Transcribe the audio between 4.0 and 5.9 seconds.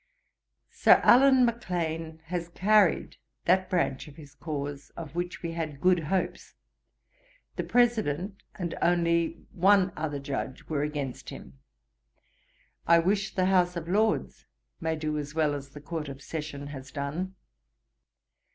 of his cause, of which we had